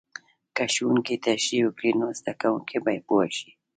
[0.55, 3.49] که ښوونکی تشریح وکړي، نو زده کوونکی به پوه شي.